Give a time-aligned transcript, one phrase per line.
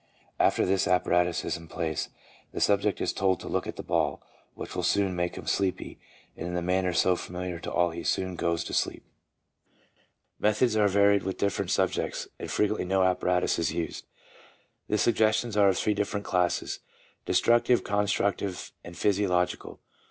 [0.39, 2.09] After this apparatus is in place,
[2.53, 4.23] the subject is told to look at the ball,
[4.55, 5.99] which will soon make him sleepy,
[6.35, 9.03] and in the manner so familiar to all he soon goes to sleep.
[10.39, 14.07] Methods are varied with different subjects, and frequently no apparatus is used.
[14.87, 16.79] The sug gestions are of three different classes—
[17.27, 19.81] destructive, constructive, and physiological.